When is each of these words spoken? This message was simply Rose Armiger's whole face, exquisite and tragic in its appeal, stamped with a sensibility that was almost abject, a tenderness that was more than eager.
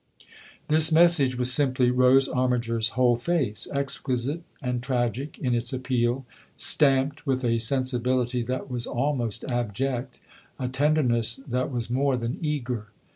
This 0.67 0.91
message 0.91 1.37
was 1.37 1.51
simply 1.53 1.91
Rose 1.91 2.27
Armiger's 2.27 2.87
whole 2.97 3.17
face, 3.17 3.67
exquisite 3.71 4.41
and 4.59 4.81
tragic 4.81 5.37
in 5.37 5.53
its 5.53 5.73
appeal, 5.73 6.25
stamped 6.55 7.27
with 7.27 7.45
a 7.45 7.59
sensibility 7.59 8.41
that 8.41 8.67
was 8.67 8.87
almost 8.87 9.43
abject, 9.43 10.19
a 10.57 10.67
tenderness 10.69 11.35
that 11.47 11.69
was 11.71 11.91
more 11.91 12.17
than 12.17 12.39
eager. 12.41 12.87